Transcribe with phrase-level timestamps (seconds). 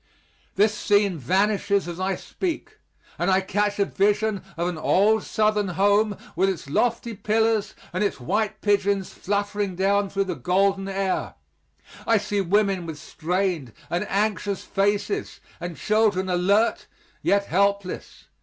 [0.55, 2.79] This scene vanishes as I speak,
[3.19, 8.03] and I catch a vision of an old Southern home with its lofty pillars and
[8.03, 11.35] its white pigeons fluttering down through the golden air.
[12.07, 16.87] I see women with strained and anxious faces, and children alert
[17.21, 18.23] yet helpless.